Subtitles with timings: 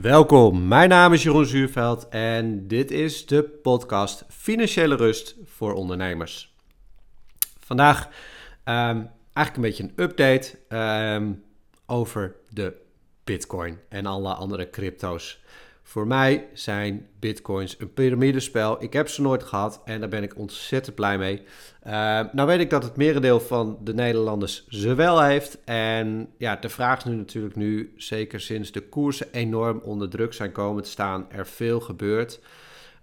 [0.00, 6.54] Welkom, mijn naam is Jeroen Zuurveld en dit is de podcast Financiële Rust voor Ondernemers.
[7.60, 8.08] Vandaag
[8.64, 11.32] ehm, eigenlijk een beetje een update ehm,
[11.86, 12.76] over de
[13.24, 15.42] Bitcoin en alle andere crypto's.
[15.88, 18.82] Voor mij zijn bitcoins een piramidespel.
[18.82, 21.42] Ik heb ze nooit gehad en daar ben ik ontzettend blij mee.
[21.86, 21.92] Uh,
[22.32, 25.58] nou weet ik dat het merendeel van de Nederlanders ze wel heeft.
[25.64, 30.32] En ja, de vraag is nu natuurlijk nu, zeker sinds de koersen enorm onder druk
[30.32, 32.40] zijn komen te staan, er veel gebeurt.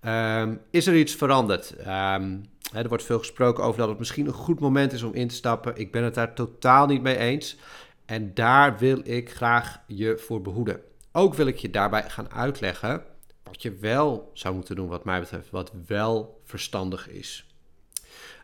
[0.06, 1.76] Um, is er iets veranderd?
[1.80, 5.28] Um, er wordt veel gesproken over dat het misschien een goed moment is om in
[5.28, 5.76] te stappen.
[5.76, 7.58] Ik ben het daar totaal niet mee eens.
[8.06, 10.82] En daar wil ik graag je voor behoeden.
[11.16, 13.04] Ook wil ik je daarbij gaan uitleggen
[13.44, 17.48] wat je wel zou moeten doen, wat mij betreft, wat wel verstandig is.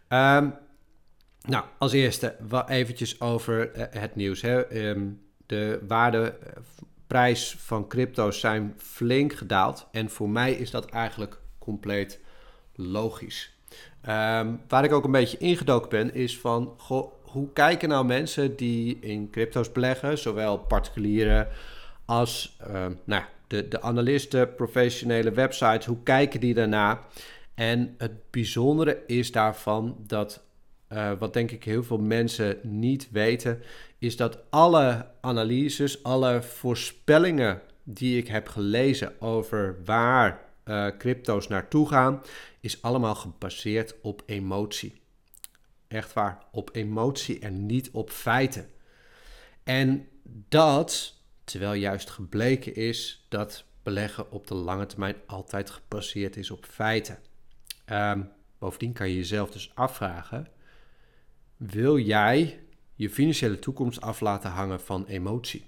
[0.10, 0.54] Um,
[1.42, 2.36] nou, als eerste
[2.68, 4.42] eventjes over uh, het nieuws.
[4.42, 4.88] Hè.
[4.90, 9.88] Um, de waardeprijs van crypto's zijn flink gedaald.
[9.92, 12.20] En voor mij is dat eigenlijk compleet
[12.76, 13.58] logisch.
[14.02, 16.78] Um, waar ik ook een beetje ingedoken ben, is van
[17.22, 21.48] hoe kijken nou mensen die in crypto's beleggen, zowel particulieren
[22.10, 27.06] als uh, nou, de, de analisten, professionele websites, hoe kijken die daarna?
[27.56, 30.44] En het bijzondere is daarvan dat,
[30.94, 33.62] uh, wat denk ik heel veel mensen niet weten,
[33.98, 41.88] is dat alle analyses, alle voorspellingen die ik heb gelezen over waar uh, crypto's naartoe
[41.88, 42.22] gaan,
[42.60, 45.02] is allemaal gebaseerd op emotie.
[45.88, 48.68] Echt waar, op emotie en niet op feiten.
[49.64, 50.08] En
[50.48, 51.18] dat
[51.50, 57.18] Terwijl juist gebleken is dat beleggen op de lange termijn altijd gebaseerd is op feiten.
[57.86, 60.48] Um, bovendien kan je jezelf dus afvragen:
[61.58, 62.60] wil jij
[62.96, 65.66] je financiële toekomst af laten hangen van emotie?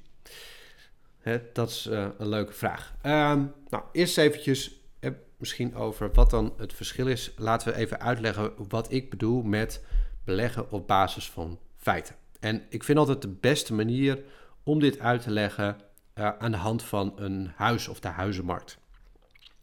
[1.53, 2.95] dat is uh, een leuke vraag.
[3.05, 7.31] Um, nou, eerst eventjes eh, misschien over wat dan het verschil is.
[7.37, 9.83] Laten we even uitleggen wat ik bedoel met
[10.23, 12.15] beleggen op basis van feiten.
[12.39, 14.23] En ik vind altijd de beste manier
[14.63, 15.77] om dit uit te leggen
[16.15, 18.77] uh, aan de hand van een huis of de huizenmarkt.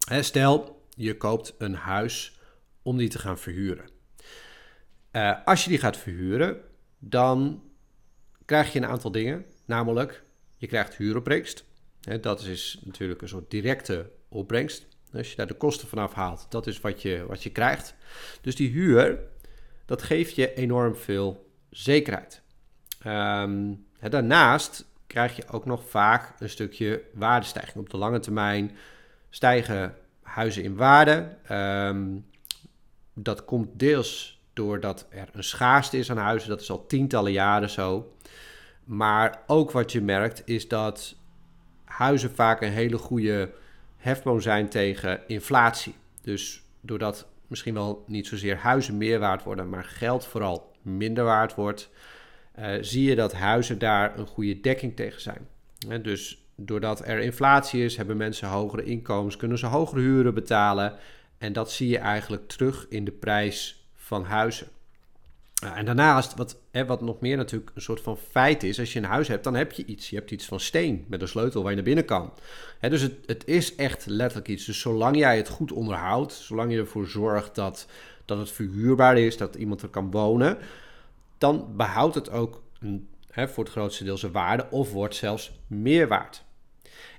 [0.07, 2.39] Hè, stel, je koopt een huis
[2.81, 3.89] om die te gaan verhuren.
[5.11, 6.61] Uh, als je die gaat verhuren,
[6.99, 7.63] dan
[8.45, 9.45] krijg je een aantal dingen.
[9.65, 10.23] Namelijk,
[10.57, 11.65] je krijgt huuropbrengst.
[12.01, 14.87] Hè, dat is natuurlijk een soort directe opbrengst.
[15.13, 17.95] Als je daar de kosten vanaf haalt, dat is wat je, wat je krijgt.
[18.41, 19.19] Dus die huur,
[19.85, 22.41] dat geeft je enorm veel zekerheid.
[23.05, 27.75] Um, daarnaast krijg je ook nog vaak een stukje waardestijging.
[27.75, 28.77] Op de lange termijn
[29.29, 31.35] stijgen huizen in waarde.
[31.51, 32.25] Um,
[33.13, 36.49] dat komt deels doordat er een schaarste is aan huizen.
[36.49, 38.13] Dat is al tientallen jaren zo.
[38.83, 41.15] Maar ook wat je merkt is dat
[41.85, 43.51] huizen vaak een hele goede
[43.97, 45.95] hefboom zijn tegen inflatie.
[46.21, 51.55] Dus doordat misschien wel niet zozeer huizen meer waard worden, maar geld vooral minder waard
[51.55, 51.89] wordt,
[52.59, 55.47] uh, zie je dat huizen daar een goede dekking tegen zijn.
[56.01, 60.93] Dus doordat er inflatie is, hebben mensen hogere inkomens, kunnen ze hogere huren betalen.
[61.37, 64.67] En dat zie je eigenlijk terug in de prijs van huizen.
[65.63, 68.93] Uh, en daarnaast, wat, hè, wat nog meer natuurlijk een soort van feit is, als
[68.93, 70.09] je een huis hebt, dan heb je iets.
[70.09, 72.33] Je hebt iets van steen met een sleutel waar je naar binnen kan.
[72.79, 74.65] Hè, dus het, het is echt letterlijk iets.
[74.65, 77.87] Dus zolang jij het goed onderhoudt, zolang je ervoor zorgt dat,
[78.25, 80.57] dat het verhuurbaar is, dat iemand er kan wonen,
[81.39, 85.51] dan behoudt het ook een, hè, voor het grootste deel zijn waarde of wordt zelfs
[85.67, 86.43] meer waard.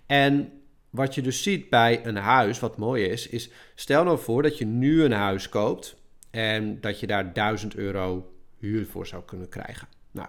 [0.06, 0.52] En
[0.90, 4.58] wat je dus ziet bij een huis, wat mooi is, is stel nou voor dat
[4.58, 5.96] je nu een huis koopt
[6.30, 9.88] en dat je daar 1000 euro huur voor zou kunnen krijgen.
[10.10, 10.28] Nou,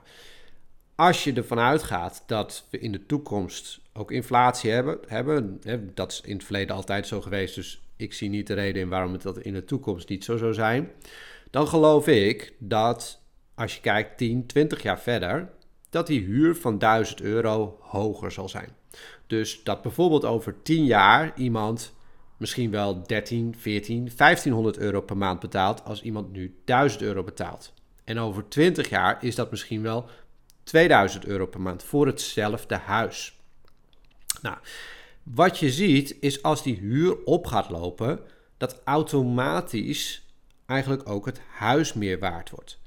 [0.95, 6.11] als je ervan uitgaat dat we in de toekomst ook inflatie hebben, hebben hè, dat
[6.11, 9.13] is in het verleden altijd zo geweest, dus ik zie niet de reden in waarom
[9.13, 10.91] het dat in de toekomst niet zo zou zijn,
[11.49, 13.20] dan geloof ik dat
[13.61, 15.49] als je kijkt 10, 20 jaar verder,
[15.89, 18.69] dat die huur van 1000 euro hoger zal zijn.
[19.27, 21.93] Dus dat bijvoorbeeld over 10 jaar iemand
[22.37, 27.73] misschien wel 13, 14, 1500 euro per maand betaalt als iemand nu 1000 euro betaalt.
[28.03, 30.09] En over 20 jaar is dat misschien wel
[30.63, 33.39] 2000 euro per maand voor hetzelfde huis.
[34.41, 34.57] Nou,
[35.23, 38.19] wat je ziet is als die huur op gaat lopen,
[38.57, 40.25] dat automatisch
[40.65, 42.79] eigenlijk ook het huis meer waard wordt.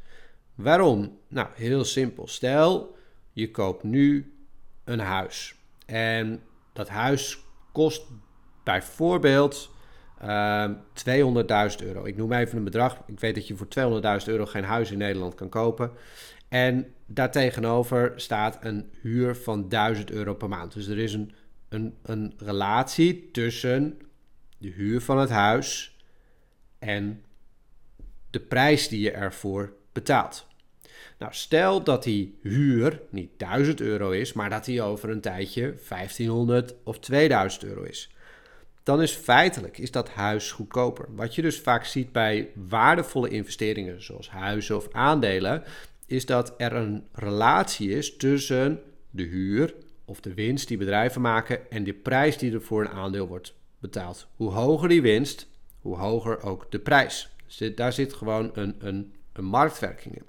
[0.55, 1.19] Waarom?
[1.29, 2.27] Nou, heel simpel.
[2.27, 2.97] Stel,
[3.33, 4.35] je koopt nu
[4.85, 5.55] een huis.
[5.87, 6.43] En
[6.73, 8.07] dat huis kost
[8.65, 9.71] bijvoorbeeld
[10.23, 10.75] uh, ehm,
[11.81, 12.05] 200.000 euro.
[12.05, 13.03] Ik noem even een bedrag.
[13.07, 13.69] Ik weet dat je voor
[14.21, 15.91] 200.000 euro geen huis in Nederland kan kopen.
[16.49, 20.73] En daartegenover staat een huur van 1000 euro per maand.
[20.73, 21.33] Dus er is een,
[21.69, 23.99] een, een relatie tussen
[24.59, 25.99] de huur van het huis
[26.79, 27.25] en
[28.31, 30.47] de prijs die je ervoor betaalt.
[31.19, 35.75] Nou, stel dat die huur niet 1000 euro is, maar dat die over een tijdje
[35.89, 38.11] 1500 of 2000 euro is.
[38.83, 41.07] Dan is feitelijk is dat huis goedkoper.
[41.15, 45.63] Wat je dus vaak ziet bij waardevolle investeringen, zoals huizen of aandelen,
[46.07, 48.81] is dat er een relatie is tussen
[49.11, 49.75] de huur
[50.05, 53.55] of de winst die bedrijven maken en de prijs die er voor een aandeel wordt
[53.79, 54.27] betaald.
[54.37, 55.47] Hoe hoger die winst,
[55.81, 57.29] hoe hoger ook de prijs.
[57.75, 60.27] Daar zit gewoon een, een, een marktwerking in.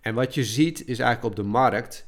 [0.00, 2.06] En wat je ziet is eigenlijk op de markt,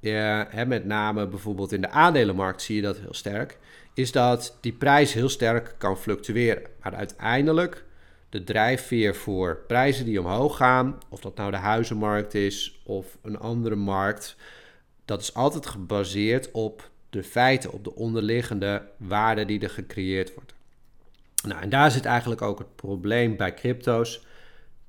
[0.00, 3.58] eh, met name bijvoorbeeld in de aandelenmarkt zie je dat heel sterk,
[3.94, 6.62] is dat die prijs heel sterk kan fluctueren.
[6.82, 7.84] Maar uiteindelijk
[8.28, 13.38] de drijfveer voor prijzen die omhoog gaan, of dat nou de huizenmarkt is of een
[13.38, 14.36] andere markt,
[15.04, 20.54] dat is altijd gebaseerd op de feiten, op de onderliggende waarde die er gecreëerd wordt.
[21.44, 24.26] Nou, en daar zit eigenlijk ook het probleem bij crypto's.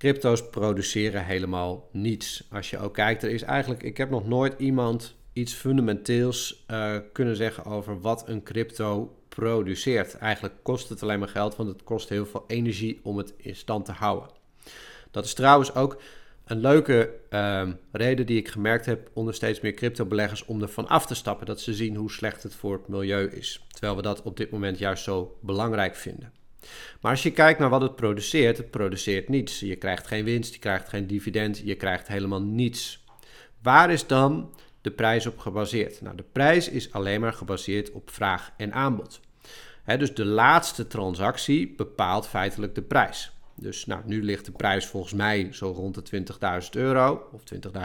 [0.01, 2.43] Crypto's produceren helemaal niets.
[2.51, 6.95] Als je ook kijkt, er is eigenlijk, ik heb nog nooit iemand iets fundamenteels uh,
[7.11, 10.17] kunnen zeggen over wat een crypto produceert.
[10.17, 13.55] Eigenlijk kost het alleen maar geld, want het kost heel veel energie om het in
[13.55, 14.29] stand te houden.
[15.11, 16.01] Dat is trouwens ook
[16.45, 21.05] een leuke uh, reden die ik gemerkt heb onder steeds meer crypto-beleggers om ervan af
[21.05, 21.45] te stappen.
[21.45, 23.65] Dat ze zien hoe slecht het voor het milieu is.
[23.67, 26.40] Terwijl we dat op dit moment juist zo belangrijk vinden.
[27.01, 29.59] Maar als je kijkt naar wat het produceert, het produceert niets.
[29.59, 33.03] Je krijgt geen winst, je krijgt geen dividend, je krijgt helemaal niets.
[33.61, 36.01] Waar is dan de prijs op gebaseerd?
[36.01, 39.19] Nou, de prijs is alleen maar gebaseerd op vraag en aanbod.
[39.97, 43.31] dus de laatste transactie bepaalt feitelijk de prijs.
[43.55, 46.23] Dus nou, nu ligt de prijs volgens mij zo rond de
[46.63, 47.41] 20.000 euro of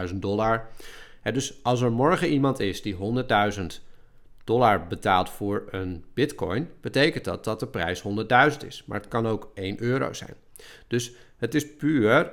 [0.09, 0.69] 20.000 dollar.
[1.23, 2.97] dus als er morgen iemand is die
[3.59, 3.86] 100.000
[4.47, 8.85] dollar betaalt voor een bitcoin, betekent dat dat de prijs 100.000 is.
[8.87, 10.35] Maar het kan ook 1 euro zijn.
[10.87, 12.33] Dus het is puur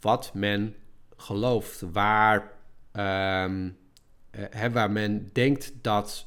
[0.00, 0.74] wat men
[1.16, 2.52] gelooft, waar,
[2.92, 3.76] um,
[4.72, 6.26] waar men denkt dat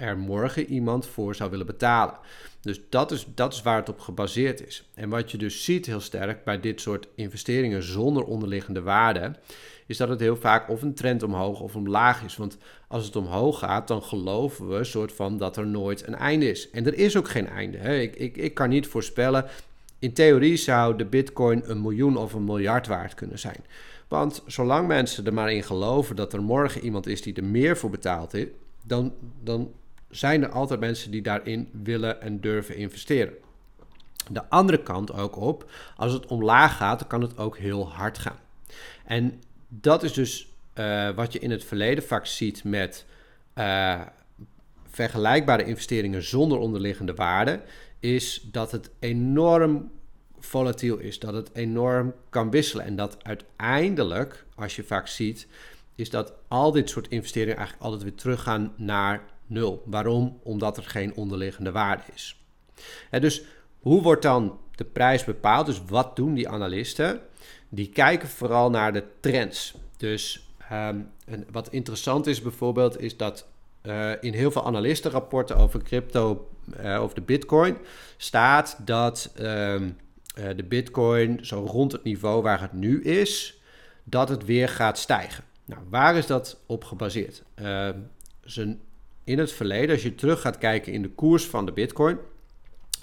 [0.00, 2.14] er morgen iemand voor zou willen betalen.
[2.60, 4.88] Dus dat is, dat is waar het op gebaseerd is.
[4.94, 9.34] En wat je dus ziet heel sterk bij dit soort investeringen zonder onderliggende waarde,
[9.86, 12.36] is dat het heel vaak of een trend omhoog of omlaag is.
[12.36, 12.56] Want
[12.88, 16.70] als het omhoog gaat, dan geloven we soort van dat er nooit een einde is.
[16.70, 17.78] En er is ook geen einde.
[17.78, 17.98] Hè?
[17.98, 19.46] Ik, ik, ik kan niet voorspellen.
[19.98, 23.64] In theorie zou de bitcoin een miljoen of een miljard waard kunnen zijn.
[24.08, 27.76] Want zolang mensen er maar in geloven dat er morgen iemand is die er meer
[27.76, 28.34] voor betaalt,
[28.82, 29.12] dan,
[29.42, 29.70] dan
[30.10, 33.34] zijn er altijd mensen die daarin willen en durven investeren.
[34.30, 38.18] De andere kant ook op, als het omlaag gaat, dan kan het ook heel hard
[38.18, 38.38] gaan.
[39.04, 43.06] En dat is dus uh, wat je in het verleden vaak ziet met
[43.54, 44.00] uh,
[44.90, 47.62] vergelijkbare investeringen zonder onderliggende waarde,
[47.98, 49.90] is dat het enorm
[50.38, 55.46] volatiel is, dat het enorm kan wisselen en dat uiteindelijk, als je vaak ziet,
[55.94, 59.82] is dat al dit soort investeringen eigenlijk altijd weer teruggaan naar nul.
[59.86, 60.38] Waarom?
[60.42, 62.40] Omdat er geen onderliggende waarde is.
[63.10, 63.42] dus
[63.80, 65.66] hoe wordt dan de prijs bepaald?
[65.66, 67.20] Dus wat doen die analisten?
[67.68, 69.74] Die kijken vooral naar de trends.
[69.96, 71.10] Dus um,
[71.50, 73.46] wat interessant is bijvoorbeeld, is dat
[73.82, 76.48] uh, in heel veel analistenrapporten over crypto,
[76.80, 77.76] uh, over de bitcoin,
[78.16, 79.96] staat dat um,
[80.38, 83.60] uh, de bitcoin zo rond het niveau waar het nu is,
[84.04, 85.44] dat het weer gaat stijgen.
[85.64, 87.42] Nou, waar is dat op gebaseerd?
[87.54, 87.98] Ehm,
[88.44, 88.80] zijn
[89.30, 92.18] in het verleden, als je terug gaat kijken in de koers van de Bitcoin,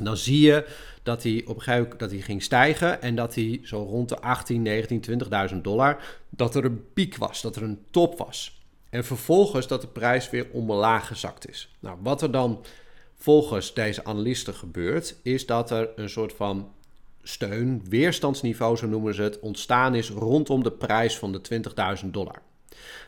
[0.03, 0.67] dan zie je
[1.03, 4.09] dat hij op een gegeven moment dat hij ging stijgen en dat hij zo rond
[4.09, 5.03] de 18, 19,
[5.51, 8.61] 20.000 dollar, dat er een piek was, dat er een top was.
[8.89, 11.75] En vervolgens dat de prijs weer omlaag gezakt is.
[11.79, 12.63] Nou, wat er dan
[13.15, 16.71] volgens deze analisten gebeurt, is dat er een soort van
[17.23, 21.41] steun, weerstandsniveau, zo noemen ze het, ontstaan is rondom de prijs van de
[22.03, 22.41] 20.000 dollar.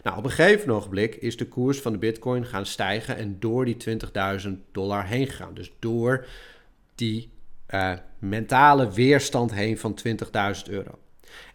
[0.04, 3.66] Nou, op een gegeven ogenblik is de koers van de bitcoin gaan stijgen en door
[3.66, 4.00] die
[4.44, 5.54] 20.000 dollar heen gegaan.
[5.54, 6.26] Dus door
[6.96, 7.32] die
[7.70, 11.00] uh, mentale weerstand heen van 20.000 euro.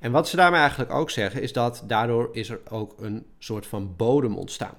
[0.01, 3.67] En wat ze daarmee eigenlijk ook zeggen is dat daardoor is er ook een soort
[3.67, 4.75] van bodem ontstaan.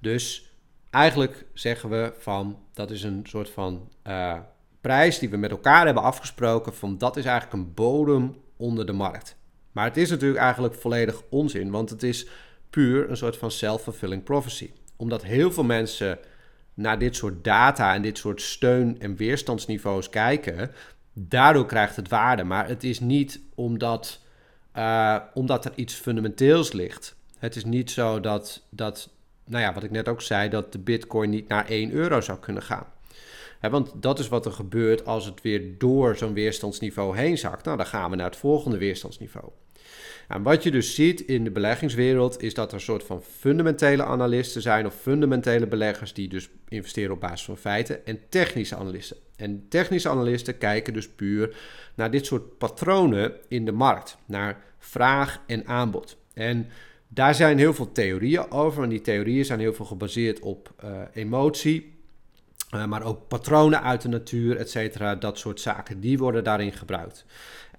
[0.00, 0.52] Dus
[0.90, 4.38] eigenlijk zeggen we van dat is een soort van uh,
[4.80, 8.92] prijs die we met elkaar hebben afgesproken van dat is eigenlijk een bodem onder de
[8.92, 9.36] markt.
[9.72, 12.26] Maar het is natuurlijk eigenlijk volledig onzin, want het is
[12.70, 14.70] puur een soort van self-fulfilling prophecy.
[14.96, 16.18] Omdat heel veel mensen
[16.74, 20.70] naar dit soort data en dit soort steun- en weerstandsniveaus kijken,
[21.12, 22.44] daardoor krijgt het waarde.
[22.44, 24.20] Maar het is niet omdat,
[24.76, 27.16] uh, omdat er iets fundamenteels ligt.
[27.38, 29.08] Het is niet zo dat, dat
[29.44, 32.38] nou ja, wat ik net ook zei, dat de bitcoin niet naar 1 euro zou
[32.38, 32.86] kunnen gaan.
[33.60, 37.64] Want dat is wat er gebeurt als het weer door zo'n weerstandsniveau heen zakt.
[37.64, 39.50] Nou, dan gaan we naar het volgende weerstandsniveau.
[40.28, 44.04] En wat je dus ziet in de beleggingswereld is dat er een soort van fundamentele
[44.04, 49.16] analisten zijn of fundamentele beleggers die dus investeren op basis van feiten en technische analisten.
[49.36, 51.56] En technische analisten kijken dus puur
[51.94, 56.16] naar dit soort patronen in de markt, naar vraag en aanbod.
[56.34, 56.66] En
[57.08, 60.90] daar zijn heel veel theorieën over en die theorieën zijn heel veel gebaseerd op uh,
[61.12, 61.95] emotie,
[62.84, 67.24] maar ook patronen uit de natuur, et cetera, dat soort zaken, die worden daarin gebruikt.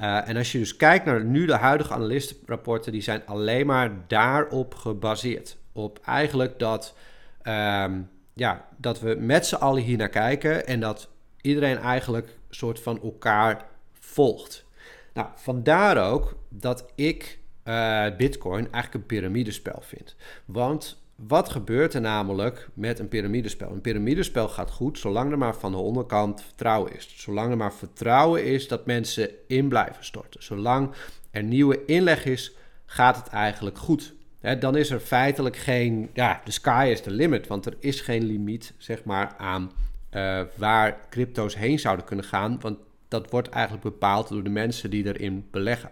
[0.02, 3.92] Uh, en als je dus kijkt naar nu de huidige analistenrapporten, die zijn alleen maar
[4.08, 5.58] daarop gebaseerd.
[5.72, 6.96] Op eigenlijk dat,
[7.44, 11.10] um, ja, dat we met z'n allen hier naar kijken en dat
[11.42, 13.66] iedereen eigenlijk soort van elkaar
[14.00, 14.66] volgt.
[15.14, 20.16] Nou, vandaar ook dat ik uh, Bitcoin eigenlijk een piramidespel vind.
[20.46, 23.72] Want wat gebeurt er namelijk met een piramidespel?
[23.72, 27.14] Een piramidespel gaat goed zolang er maar van de onderkant vertrouwen is.
[27.16, 30.44] Zolang er maar vertrouwen is dat mensen in blijven storten.
[30.44, 30.94] Zolang
[31.32, 32.56] er nieuwe inleg is,
[32.86, 34.14] gaat het eigenlijk goed.
[34.60, 38.24] dan is er feitelijk geen, ja, de sky is the limit, want er is geen
[38.24, 39.72] limiet, zeg maar, aan
[40.12, 44.90] uh, waar crypto's heen zouden kunnen gaan, want dat wordt eigenlijk bepaald door de mensen
[44.90, 45.90] die erin beleggen.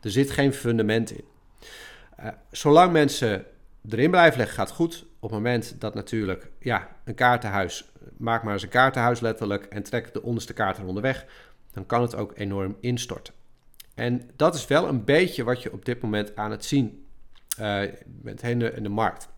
[0.00, 1.24] Er zit geen fundament in.
[2.20, 3.44] Uh, zolang mensen
[3.90, 5.06] erin blijven leggen gaat goed.
[5.20, 9.82] Op het moment dat natuurlijk, ja, een kaartenhuis, maak maar eens een kaartenhuis letterlijk en
[9.82, 11.26] trek de onderste kaart eronder weg,
[11.72, 13.34] dan kan het ook enorm instorten.
[13.94, 17.06] En dat is wel een beetje wat je op dit moment aan het zien
[17.60, 17.82] uh,
[18.42, 19.28] in de, in de markt.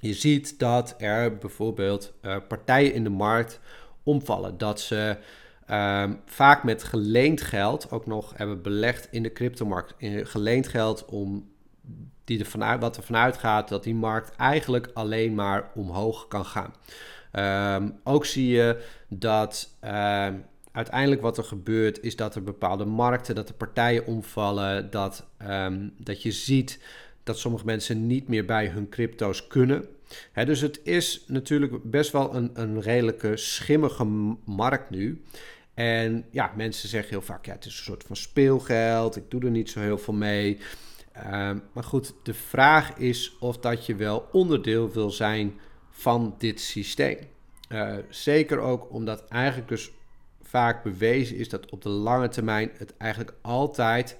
[0.00, 3.60] Je ziet dat er bijvoorbeeld uh, partijen in de markt
[4.02, 4.58] omvallen.
[4.58, 5.16] Dat ze
[5.70, 9.94] uh, vaak met geleend geld ook nog hebben belegd in de cryptomarkt.
[9.96, 11.50] In geleend geld om
[12.26, 16.44] die er vanuit, wat er vanuit gaat dat die markt eigenlijk alleen maar omhoog kan
[16.44, 16.74] gaan.
[17.76, 20.28] Um, ook zie je dat uh,
[20.72, 25.94] uiteindelijk wat er gebeurt is dat er bepaalde markten, dat er partijen omvallen, dat, um,
[25.98, 26.78] dat je ziet
[27.22, 29.88] dat sommige mensen niet meer bij hun crypto's kunnen.
[30.44, 34.04] Dus het is natuurlijk best wel een, een redelijke schimmige
[34.44, 35.22] markt nu.
[35.74, 39.40] En ja, mensen zeggen heel vaak, ja, het is een soort van speelgeld, ik doe
[39.40, 40.58] er niet zo heel veel mee.
[41.16, 45.54] Ehm, maar goed, de vraag is of dat je wel onderdeel wil zijn
[45.90, 47.18] van dit systeem.
[47.68, 49.90] Uh, zeker ook omdat eigenlijk dus
[50.42, 54.18] vaak bewezen is dat op de lange termijn het eigenlijk altijd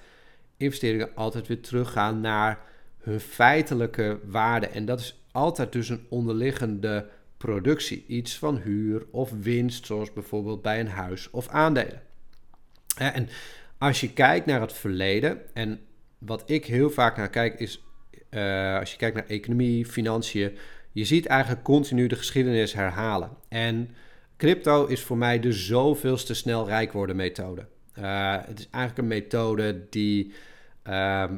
[0.57, 2.59] investeringen altijd weer teruggaan naar
[2.97, 4.67] hun feitelijke waarde.
[4.67, 8.05] En dat is altijd dus een onderliggende productie.
[8.07, 12.01] Iets van huur of winst, zoals bijvoorbeeld bij een huis of aandelen.
[12.97, 13.29] En
[13.77, 15.79] als je kijkt naar het verleden, en
[16.17, 17.83] wat ik heel vaak naar kijk is,
[18.29, 20.57] uh, als je kijkt naar economie, financiën,
[20.91, 23.29] je ziet eigenlijk continu de geschiedenis herhalen.
[23.49, 23.89] En
[24.37, 27.65] crypto is voor mij de zoveelste snel rijk worden methode.
[27.99, 30.25] Uh, het is eigenlijk een methode die,
[30.87, 30.93] uh,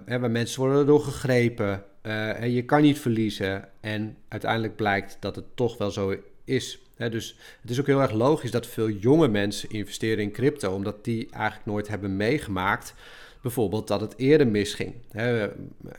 [0.06, 1.84] waar mensen worden door gegrepen.
[2.04, 3.70] Uh, en je kan niet verliezen.
[3.80, 6.80] En uiteindelijk blijkt dat het toch wel zo is.
[6.98, 11.04] dus het is ook heel erg logisch dat veel jonge mensen investeren in crypto, omdat
[11.04, 12.94] die eigenlijk nooit hebben meegemaakt
[13.42, 14.94] bijvoorbeeld dat het eerder misging.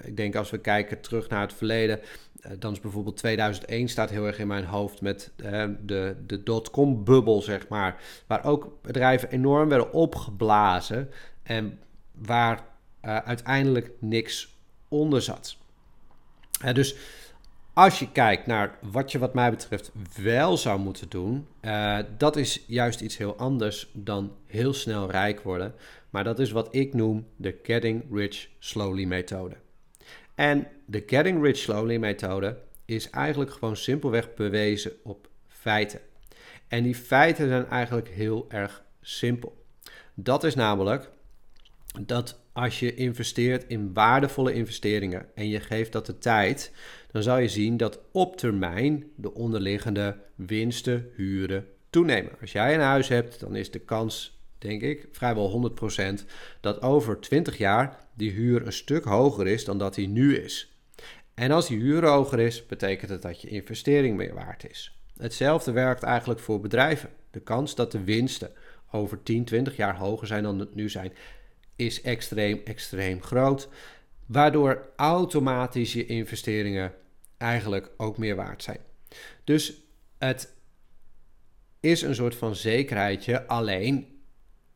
[0.05, 2.01] ik denk als we kijken terug naar het verleden,
[2.41, 7.43] eh, dan is bijvoorbeeld 2001 staat heel erg in mijn hoofd met de, de dotcom-bubbel,
[7.43, 8.01] zeg maar.
[8.27, 11.11] Waar ook bedrijven enorm werden opgeblazen
[11.43, 11.79] en
[12.13, 12.69] waar
[13.05, 14.57] uh, uiteindelijk niks
[14.89, 15.57] onder zat.
[16.73, 16.97] dus
[17.75, 22.37] als je kijkt naar wat je wat mij betreft wel zou moeten doen, uh, dat
[22.37, 25.75] is juist iets heel anders dan heel snel rijk worden.
[26.11, 29.57] Maar dat is wat ik noem de Getting Rich Slowly methode.
[30.35, 36.01] En de Getting Rich Slowly methode is eigenlijk gewoon simpelweg bewezen op feiten.
[36.69, 39.65] En die feiten zijn eigenlijk heel erg simpel.
[40.15, 41.11] Dat is namelijk
[42.01, 46.73] dat als je investeert in waardevolle investeringen en je geeft dat de tijd,
[47.13, 52.33] dan zal je zien dat op termijn de onderliggende winsten, huren toenemen.
[52.41, 55.73] Als jij een huis hebt, dan is de kans denk ik, vrijwel
[56.21, 56.25] 100%,
[56.61, 60.73] dat over 20 jaar die huur een stuk hoger is dan dat die nu is.
[61.35, 64.95] En als die huur hoger is, betekent het dat je investering meer waard is.
[65.17, 67.11] Hetzelfde werkt eigenlijk voor bedrijven.
[67.31, 68.53] De kans dat de winsten
[68.91, 71.13] over 10, 20 jaar hoger zijn dan het nu zijn,
[71.77, 73.69] is extreem, extreem groot.
[74.33, 76.93] Waardoor automatisch je investeringen
[77.37, 78.79] eigenlijk ook meer waard zijn.
[79.45, 79.75] Dus
[80.19, 80.55] het
[81.81, 83.47] is een soort van zekerheidje.
[83.47, 84.21] Alleen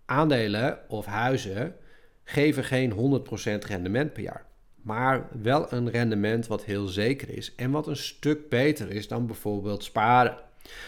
[0.04, 1.76] aandelen of huizen
[2.24, 4.46] geven geen 100% rendement per jaar.
[4.82, 9.26] maar wel een rendement wat heel zeker is en wat een stuk beter is dan
[9.26, 10.38] bijvoorbeeld sparen.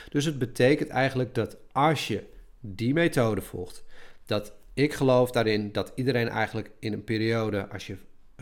[0.08, 2.24] Dus het betekent eigenlijk dat als je
[2.60, 3.84] die methode volgt,
[4.24, 7.96] dat ik geloof daarin dat iedereen eigenlijk in een periode, als je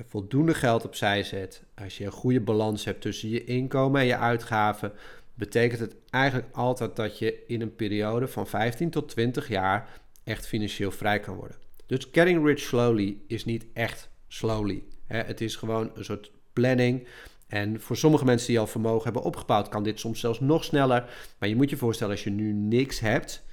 [0.07, 4.17] voldoende geld opzij zet, als je een goede balans hebt tussen je inkomen en je
[4.17, 4.93] uitgaven,
[5.35, 10.47] betekent het eigenlijk altijd dat je in een periode van 15 tot 20 jaar echt
[10.47, 11.57] financieel vrij kan worden.
[11.87, 14.83] Dus getting rich slowly is niet echt slowly.
[15.07, 17.07] Het is gewoon een soort planning.
[17.47, 21.11] En voor sommige mensen die al vermogen hebben opgebouwd, kan dit soms zelfs nog sneller.
[21.39, 23.45] Maar je moet je voorstellen, als je nu niks hebt,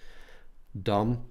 [0.71, 1.25] dan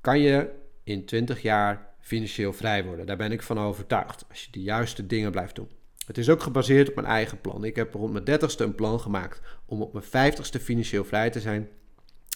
[0.00, 0.50] kan je
[0.84, 3.06] in 20 jaar financieel vrij worden.
[3.06, 4.24] Daar ben ik van overtuigd.
[4.28, 5.68] Als je de juiste dingen blijft doen.
[6.06, 7.64] Het is ook gebaseerd op mijn eigen plan.
[7.64, 11.40] Ik heb rond mijn 30ste een plan gemaakt om op mijn 50ste financieel vrij te
[11.40, 11.68] zijn.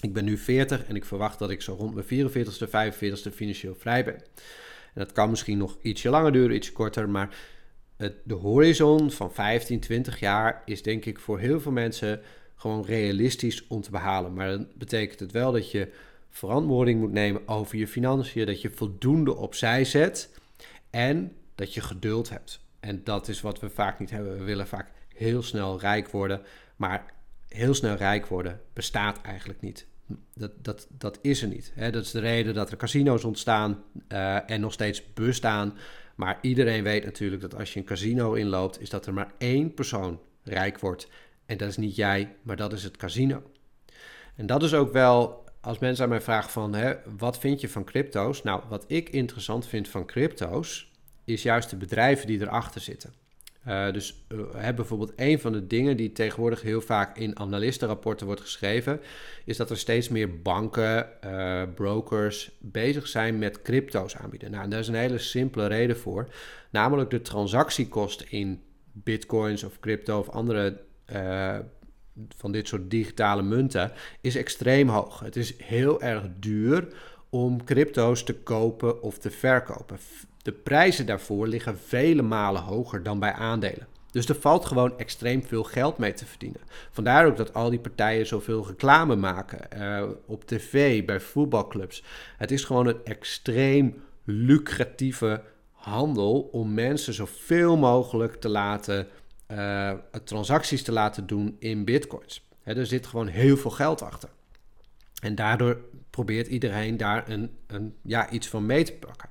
[0.00, 3.74] Ik ben nu 40 en ik verwacht dat ik zo rond mijn 44ste, 45ste financieel
[3.74, 4.14] vrij ben.
[4.14, 7.36] En dat kan misschien nog ietsje langer duren, iets korter, maar
[8.24, 12.20] de horizon van 15, 20 jaar is denk ik voor heel veel mensen
[12.56, 14.32] gewoon realistisch om te behalen.
[14.32, 15.92] Maar dan betekent het wel dat je
[16.34, 20.40] verantwoording moet nemen over je financiën, dat je voldoende opzij zet
[20.90, 22.60] en dat je geduld hebt.
[22.80, 24.38] En dat is wat we vaak niet hebben.
[24.38, 26.42] We willen vaak heel snel rijk worden,
[26.76, 27.12] maar
[27.48, 29.86] heel snel rijk worden bestaat eigenlijk niet.
[30.34, 31.72] Dat, dat, dat is er niet.
[31.76, 35.78] Dat is de reden dat er casino's ontstaan uh, en nog steeds bestaan.
[36.14, 39.74] Maar iedereen weet natuurlijk dat als je een casino inloopt, is dat er maar één
[39.74, 41.08] persoon rijk wordt.
[41.46, 43.42] En dat is niet jij, maar dat is het casino.
[44.34, 47.68] En dat is ook wel, als mensen aan mij vragen van, hè, wat vind je
[47.68, 48.42] van crypto's?
[48.42, 50.92] Nou, wat ik interessant vind van crypto's,
[51.24, 53.12] is juist de bedrijven die erachter zitten.
[53.68, 58.40] Uh, dus uh, bijvoorbeeld een van de dingen die tegenwoordig heel vaak in analistenrapporten wordt
[58.40, 59.00] geschreven,
[59.44, 64.50] is dat er steeds meer banken, uh, brokers bezig zijn met crypto's aanbieden.
[64.50, 66.28] Nou, daar is een hele simpele reden voor,
[66.70, 70.80] namelijk de transactiekosten in bitcoins of crypto of andere
[72.36, 75.20] van dit soort digitale munten is extreem hoog.
[75.20, 76.88] Het is heel erg duur
[77.30, 79.98] om crypto's te kopen of te verkopen.
[80.42, 83.86] De prijzen daarvoor liggen vele malen hoger dan bij aandelen.
[84.10, 86.60] Dus er valt gewoon extreem veel geld mee te verdienen.
[86.90, 92.02] Vandaar ook dat al die partijen zoveel reclame maken uh, op tv, bij voetbalclubs.
[92.36, 99.06] Het is gewoon een extreem lucratieve handel om mensen zoveel mogelijk te laten,
[99.48, 99.92] uh,
[100.24, 102.46] transacties te laten doen in bitcoins.
[102.62, 104.28] er zit gewoon heel veel geld achter.
[105.22, 105.78] En daardoor
[106.10, 109.28] probeert iedereen daar een, een, ja, iets van mee te pakken.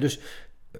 [0.00, 0.20] dus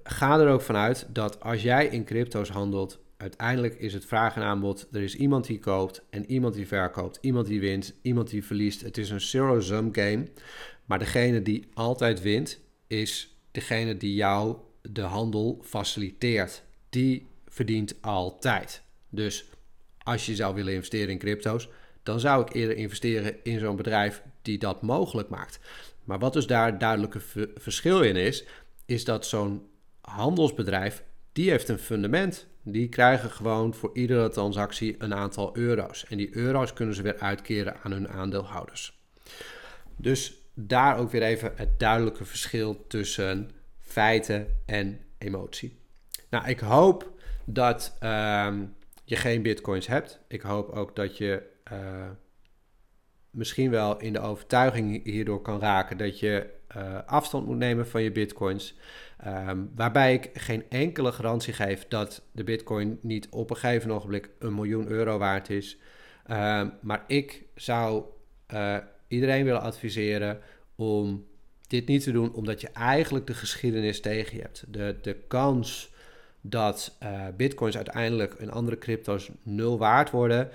[0.03, 4.43] ga er ook vanuit dat als jij in crypto's handelt, uiteindelijk is het vraag en
[4.43, 4.89] aanbod.
[4.93, 8.81] Er is iemand die koopt en iemand die verkoopt, iemand die wint, iemand die verliest.
[8.81, 10.27] Het is een zero-sum game.
[10.85, 16.63] Maar degene die altijd wint, is degene die jou de handel faciliteert.
[16.89, 18.83] Die verdient altijd.
[19.09, 19.45] Dus
[19.99, 21.69] als je zou willen investeren in crypto's,
[22.03, 25.61] dan zou ik eerder investeren in zo'n bedrijf die dat mogelijk maakt.
[26.05, 27.21] Maar wat dus daar duidelijke
[27.55, 28.45] verschil in is,
[28.87, 29.67] is dat zo'n
[30.01, 32.47] handelsbedrijf, die heeft een fundament.
[32.62, 36.05] Die krijgen gewoon voor iedere transactie een aantal euro's.
[36.09, 39.01] En die euro's kunnen ze weer uitkeren aan hun aandeelhouders.
[39.97, 45.79] Dus daar ook weer even het duidelijke verschil tussen feiten en emotie.
[46.31, 47.12] Nou, ik hoop
[47.53, 48.65] dat ehm,
[49.05, 50.21] je geen bitcoins hebt.
[50.29, 51.79] Ik hoop ook dat je uh,
[53.31, 58.03] misschien wel in de overtuiging hierdoor kan raken dat je uh, afstand moet nemen van
[58.03, 58.75] je bitcoins.
[59.27, 64.31] Um, waarbij ik geen enkele garantie geef dat de bitcoin niet op een gegeven ogenblik
[64.38, 65.79] een miljoen euro waard is.
[66.31, 68.05] Um, maar ik zou
[68.55, 68.77] uh,
[69.09, 70.41] iedereen willen adviseren
[70.75, 71.27] om
[71.67, 74.65] dit niet te doen, omdat je eigenlijk de geschiedenis tegen je hebt.
[74.69, 75.93] De, de kans
[76.42, 80.50] dat uh, bitcoins uiteindelijk en andere crypto's nul waard worden,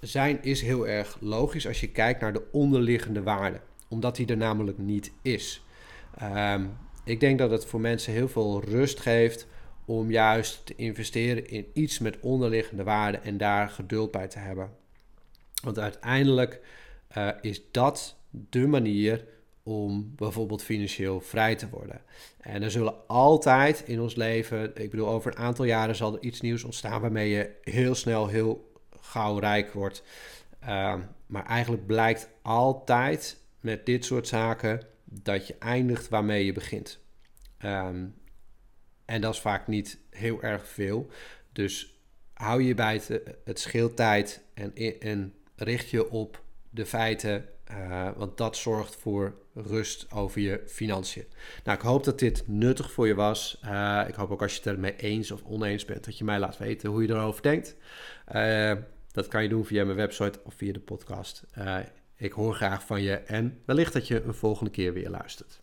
[0.00, 4.36] zijn is heel erg logisch als je kijkt naar de onderliggende waarde, omdat die er
[4.36, 5.64] namelijk niet is.
[6.22, 9.46] Um, ik denk dat het voor mensen heel veel rust geeft
[9.84, 14.70] om juist te investeren in iets met onderliggende waarde en daar geduld bij te hebben.
[15.62, 16.60] Want uiteindelijk
[17.16, 19.24] uh, is dat de manier
[19.62, 22.00] om bijvoorbeeld financieel vrij te worden.
[22.40, 26.22] En er zullen altijd in ons leven, ik bedoel, over een aantal jaren zal er
[26.22, 30.02] iets nieuws ontstaan waarmee je heel snel heel gauw rijk wordt.
[30.62, 30.94] Uh,
[31.26, 36.98] maar eigenlijk blijkt altijd met dit soort zaken dat je eindigt waarmee je begint.
[37.64, 38.14] Um,
[39.04, 41.10] en dat is vaak niet heel erg veel.
[41.52, 42.00] Dus
[42.32, 48.08] hou je bij het, het scheelt tijd en, en richt je op de feiten Uh,
[48.16, 51.24] want dat zorgt voor rust over je financiën.
[51.64, 53.60] Nou, ik hoop dat dit nuttig voor je was.
[53.64, 56.38] Uh, ik hoop ook als je het ermee eens of oneens bent, dat je mij
[56.38, 57.76] laat weten hoe je erover denkt.
[58.34, 58.72] Uh,
[59.12, 61.44] dat kan je doen via mijn website of via de podcast.
[62.16, 65.61] ik hoor graag van je en wellicht dat je een volgende keer weer luistert.